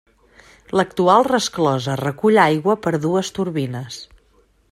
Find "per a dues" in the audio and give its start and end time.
2.87-3.31